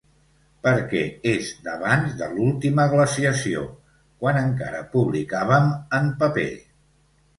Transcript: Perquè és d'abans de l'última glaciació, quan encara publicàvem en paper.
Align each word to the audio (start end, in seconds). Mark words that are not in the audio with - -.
Perquè 0.67 1.01
és 1.31 1.49
d'abans 1.67 2.15
de 2.23 2.29
l'última 2.31 2.87
glaciació, 2.95 3.61
quan 4.25 4.41
encara 4.43 4.83
publicàvem 4.97 5.71
en 5.99 6.11
paper. 6.25 6.49